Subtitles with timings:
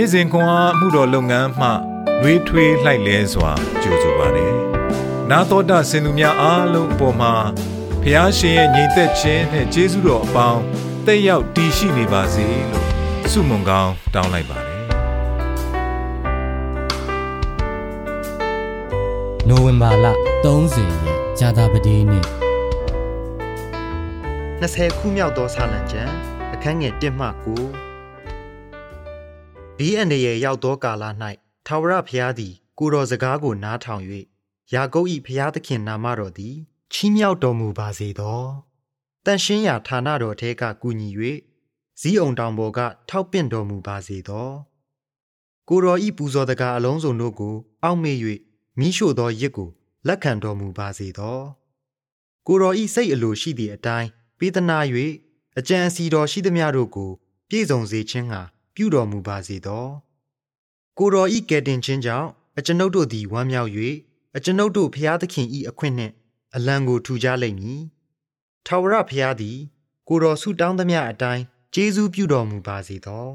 [0.00, 1.68] နေ့စဉ်ခွန်အားမှုတော်လုပ်ငန်းမှ
[2.22, 3.52] လွေးထွေးလှိုက်လဲစွာ
[3.82, 4.54] ကြိုဆိုပါတယ်။
[5.30, 7.34] နာတော်တာစင်သူများအားလုံးအပေါ်မှာ
[8.02, 10.62] ဖះရှင်ရဲ့ညီသက်ခြင်းနဲ့ကျေးဇူးတော်အပေါင်း
[11.06, 12.86] တက်ရောက်တည်ရှိနေပါစေလို့
[13.32, 14.82] ဆုမွန်ကောင်းတောင်းလိုက်ပါတယ်။
[19.48, 20.06] နိုဝင်ဘာလ
[20.44, 22.24] 30ရက်ဇာတာပတိနေ့
[24.60, 26.12] 20ခုမြောက်သောဆာလံကျမ်း
[26.54, 27.87] အခန်းငယ်1မှ9
[29.80, 31.04] ဘီအန်ရဲ့ရောက်သောကာလ၌
[31.66, 34.02] ထာဝရဘုရားသည် ကိုတော်စကားကိုနားထောင်၍
[34.72, 36.56] ယာကုပ်၏ဘုရားသခင်နာမတော်သည်
[36.92, 38.42] ချီးမြှောက်တော်မူပါစေသော
[39.24, 41.08] တန်ရှင်းရာဌာနတော်ထဲကကူညီ၍
[42.00, 42.78] ဇီးအောင်တောင်ပေါ်က
[43.08, 44.50] ထောက်ပင့်တော်မူပါစေသော
[45.68, 48.16] ကိုတော်ဤပူဇော်တကားအလုံးစုံတို့ကို အောက်မေ့၍
[48.78, 49.70] မိရှို့သောရစ်ကို
[50.06, 51.38] လက်ခံတော်မူပါစေသော
[52.46, 54.08] ကိုတော်ဤစိတ်အလိုရှိသည့်အတိုင်း
[54.38, 54.78] ပေးသနာ၍
[55.58, 57.10] အကြံအစီတော်ရှိသမျှတို့ကို
[57.48, 58.42] ပြည့်စုံစေခြင်းဟာ
[58.80, 59.86] ပြုတော်မူပါစေသော
[60.98, 63.70] ကိုတော်ဤကယ်တင်ခြင်းကြောင့်အကျွန်ုပ်တို့သည်ဝမ်းမြောက်၍
[64.36, 66.12] အကျွန်ုပ်တို့ဖျားသခင်ဤအခွင့်နှင့်
[66.54, 67.80] အလံကိုထူကြလိမ့်မည်
[68.66, 69.58] ထာဝရဘုရားသည်
[70.08, 71.42] ကိုတော်ဆုတောင်းသမျှအတိုင်း
[71.74, 73.26] ကျေးဇူးပြုတော်မူပါစေသော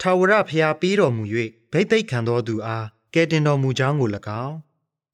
[0.00, 1.22] ထာဝရဘုရားပေးတော်မူ၍
[1.72, 4.08] ဗိတ်သိက်ခံတော်သူအားကယ်တင်တော်မူကြောင်းကို၎
[4.44, 4.56] င်း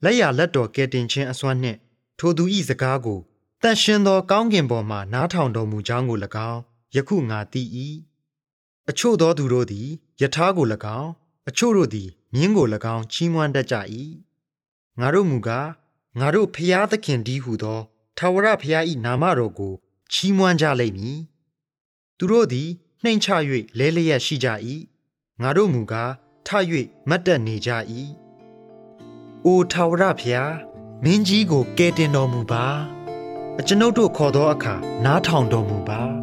[0.05, 1.78] လက်ရလက်တော်ကယ်တင်ခြင်းအစွမ်းနှင့်
[2.19, 3.20] ထိုသူဤစကားကို
[3.62, 6.19] တန်ရှင်သောကောင်းကင်ပေါ်မှနားထောင်တော်မူကြောင်းကို၎
[6.50, 6.61] င်း
[6.94, 7.64] ယခုငါသိ၏
[8.89, 9.89] အချို့သောသူတို့သည်
[10.20, 10.67] ယထာကို၎
[11.00, 11.11] င်း
[11.48, 13.77] အချို့တို့သည်မြင်းကို၎င်းချီးမွမ်းတတ်ကြ၏
[15.00, 15.69] ငါတို့မူကား
[16.19, 17.81] ငါတို့ဖျားသခင်ဒီဟုသော
[18.19, 19.75] ထာဝရဘုရား၏နာမတော်ကို
[20.12, 21.19] ချီးမွမ်းကြလိမ့်မည်
[22.19, 22.69] သူတို့သည်
[23.03, 23.28] နှိမ်ချ၍
[23.78, 24.48] လဲလျက်ရှိကြ၏
[25.42, 26.12] ငါတို့မူကား
[26.47, 26.48] ထ၍
[27.09, 27.70] မတ်တက်နေကြ၏
[29.44, 30.55] အိုထာဝရဘုရား
[31.05, 32.65] မင်းကြီးကိုကယ်တင်တော်မူပါ
[33.59, 36.20] အကျွန်ုပ်တို့ခေါ်သောအခါနားထောင်တော်မူပါ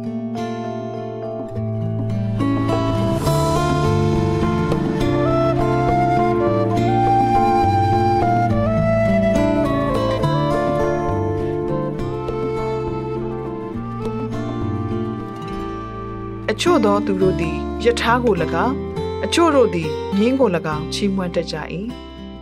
[16.60, 18.34] ချို့သောသူတို့သည်ယထာကို၎
[18.66, 18.76] င်း
[19.24, 21.56] အချို့တို့သည်မြင်းကို၎င်းချီးမွမ်းတတ်ကြ၏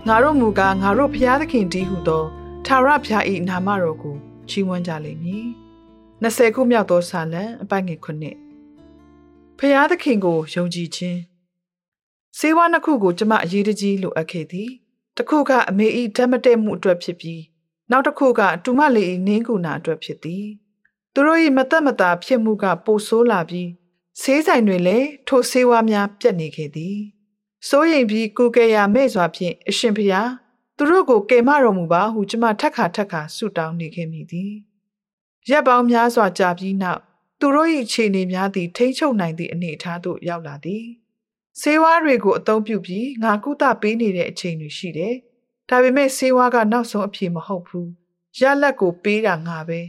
[0.06, 2.24] ငါတို့မူကားငါတို့ဘုရားသခင်တည်းဟုသော
[2.66, 4.16] ထာဝရဘုရား၏နာမတော်ကို
[4.48, 5.46] ချီးမွမ်းကြလိမ့်မည်
[6.22, 8.36] 20ခုမြောက်သောစာလံအပိုင်ငယ်ခုနှစ်
[9.58, 11.20] ဘုရားသခင်ကိုယုံကြည်ခြင်း
[12.38, 14.70] စေဝါနှစ်ခုကိုကျမအရေးတကြီးလိုအပ်ခဲ့သည်
[15.16, 17.42] တစ်ခုကအမေဤဓမ္မတဲမှုအတွက်ဖြစ်ပြီး
[17.90, 20.46] နောက်တစ်ခုကတူမလေးဤနင်းကူနာအတွက်ဖြစ်သည်
[21.12, 23.70] သူတို့၏မသက်မသာဖြစ်မှုကပိုဆိုးလာပြီး
[24.20, 26.98] ဆေးဆိုင်တွေလည်းထိုဆေးဝါးများပြတ်နေခဲ့သည်
[27.68, 30.30] စိုးရိမ်ပြီးကိုကယ်ရာမဲ့စွာဖြင့်အရှင်ဖျား
[30.76, 34.52] သူတို့ကိုကယ်မတော်မူပါဟုကျမထက်ခါထက်ခါဆုတောင်းနေခဲ့မိသည်
[35.50, 37.00] ရက်ပေါင်းများစွာကြာပြီးနောက်
[37.40, 40.84] သူတို့၏ခြေနေများသည်ထိမ့်ချုပ်နိုင်သည့်အနေအထားသို့ရောက်လာသည်
[41.60, 45.14] ဆေးဝါးတွေကိုအသုံးပြုပြီးငါကုသပေးနေတဲ့အချိန်တွေရှိတယ်
[45.68, 47.90] ဒါပေမဲ့ဆေးဝါးကနောက်ဆုံးအဖြေမဟုတ်ဘူး
[48.40, 49.80] ရလက်ကိုပေးတာငါပဲ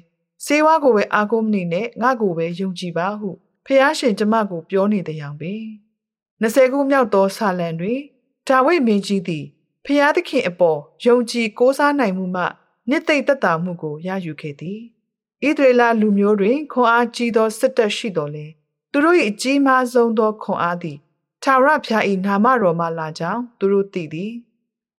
[0.45, 3.29] ဆေးဝါးကိုပဲအားကိုးမနေနဲ့ငါကိုပဲယုံကြည်ပါဟု
[3.69, 5.53] ဖះရှင်ကျမကိုပြောနေတဲ့យ៉ាងပဲ
[6.41, 7.99] 20ခုမြောက်သောဆာလံတွင်
[8.47, 9.45] ဒါဝိဒ်မင်းကြီးသည်
[9.85, 12.43] ဖះသခင်အပေါ်ယုံကြည်ကိုးစားနိုင်မှုမှ
[12.89, 14.79] နှစ်သိမ့်သက်သာမှုကိုရယူခဲ့သည်
[15.45, 18.45] ဣသရေလလူမျိုးတွင်ခွန်အားကြီးသောစစ်တပ်ရှိတော်လဲ
[18.91, 20.97] သူတို့၏အကြီးမားဆုံးသောခွန်အားသည်
[21.43, 24.33] ထာဝရဘုရား၏နာမတော်မှလာကြောင်းသူတို့သိသည်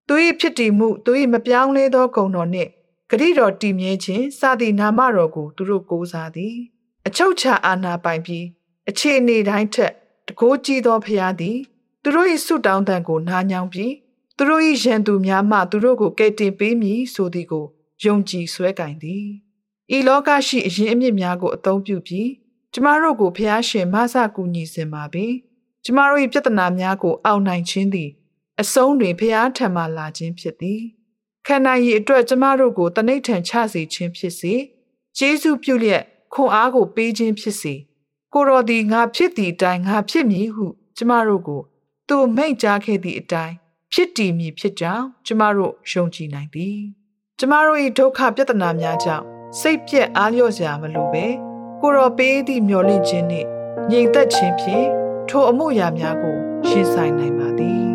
[0.06, 2.70] သူ၏ဖြစ်တည်မှုသူ၏မပြောင်းလဲသောဂုဏ်တော်နှင့်
[3.10, 6.56] ဂရိတော်တည်မြဲခြင်းစသည့်နာမတော်ကိုသူတို့ကိုးစားသည်
[7.06, 8.44] အချုပ်ချာအာဏာပိုင်ပြီး
[8.88, 9.92] အခြေအနေတိုင်းထက်
[10.28, 11.58] တကိုးကြီးသောဖရာသည်
[12.02, 13.94] သူတို့၏ဆုတောင်းတန်ကိုနားညောင်းပြီး
[14.36, 17.66] သူတို့၏ရန်သူများမှသူတို့ကိုကယ်တင်ပေးမည်ဆိုသည်ကို
[18.04, 19.26] ယုံကြည်ဆွဲကင်သည်
[19.96, 22.30] ဤလောကရှိအရင်အမြစ်များကိုအသုံးပြုပြီး
[22.72, 25.26] ကျမတို့ကိုဖျားရှင်မဆကူညီစင်ပါပြီ
[25.84, 28.10] ကျမတို့၏ပြဿနာများကိုအောက်နိုင်ခြင်းသည်
[28.60, 30.82] အဆုံးတွင်ဖျားထံမှလာခြင်းဖြစ်သည်
[31.46, 34.54] ခန္ဓာရည်အတွက်ကျမတို့ကိုတနိဋ္ဌံချစေခြင်းဖြစ်စေ
[35.18, 36.02] ကျေးဇူးပြုလျက်
[36.32, 37.74] ခွန်အားကိုပေးခြင်းဖြစ်စေ
[38.34, 40.66] ကိုတော်သည်ငါဖြစ်သည့်အတိုင်းငါဖြစ်မည်ဟု
[40.96, 41.62] ကျမတို့ကို
[42.08, 43.54] သူမိန့်ကြားခဲ့သည့်အတိုင်း
[43.92, 46.78] ဖြစ်တည်မည်ဖြစ်ကြောင်းကျမတို့ယုံကြည်နိုင်သည်
[47.38, 49.24] ကျမတို့၏ဒုက္ခပြဿနာများကြောင့်
[49.60, 51.26] စိတ်ပြက်အားလျော့စရာမလိုပဲ
[51.80, 53.48] ကိုတော်ပေးသည့်မျော်လင့်ခြင်းနှင့်
[53.90, 54.86] ငြိမ်သက်ခြင်းဖြင့်
[55.28, 56.36] ထိုအမှုရာများကို
[56.68, 57.88] ရှင်းဆိုင်နိုင်ပါသည်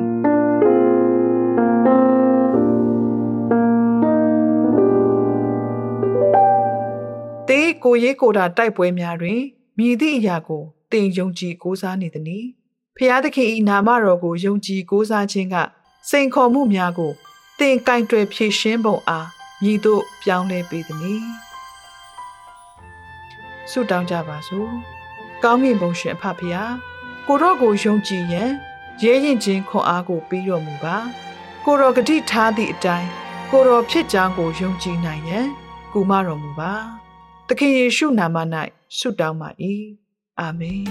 [7.47, 9.41] တေးကိုရေးကိုတာတိုက်ပွဲများတွင်
[9.77, 12.45] မြည်သည့်အရာကိုတင်ယုံကြည်ကိုးစားနေသည်။
[12.97, 15.55] ဖျားသခင်၏နာမတော်ကိုယုံကြည်ကိုးစားခြင်းက
[16.09, 17.11] စိန်ခေါ်မှုများကို
[17.59, 19.27] တင်ကင်တွယ်ဖြည့်ရှင်းပုံအား
[19.61, 21.21] မြည်သို့ပြောင်းလဲပေးသည်။
[23.71, 24.69] ဆုတောင်းကြပါစို့။
[25.43, 26.71] ကောင်းကင်ဘုံရှင်အဖဖျား
[27.27, 28.51] ကိုတော့ကိုယုံကြည်ရန်
[29.01, 30.97] ရဲရင်ချင်းခွန်အားကိုပေးတော်မူပါ
[31.65, 33.09] ကိုတော်ဂတိထားသည့်အတိုင်း
[33.51, 35.47] ကိုတော်ဖြစ်ကြောင်းကိုယုံကြည်နိုင်ရန်
[35.93, 36.73] ကူမတော်မူပါ
[37.47, 38.37] သခင်ယေရှုနာမ၌
[38.97, 39.49] ဆုတောင်းပါ၏
[40.39, 40.83] အာမင်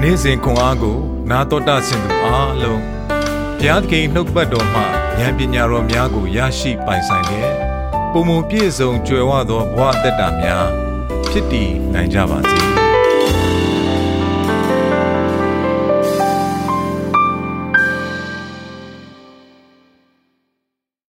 [0.00, 0.98] နေ့စဉ်ခွန်အားကို
[1.30, 2.82] နာတော်တာဆင်သူအားလုံး
[3.58, 4.80] ဘုရားသခင်နှုတ်ပတ်တော်မှ
[5.18, 7.54] ဉာဏ်ပညာတော်များကိုရရှိပိုင်ဆိုင်လျက်
[8.12, 10.66] ပုံမပြည့်စုံကြွယ်ဝသောဘဝအသက်တာများ
[11.30, 12.60] ဖြစ်တည်နိုင်ကြပါစေ။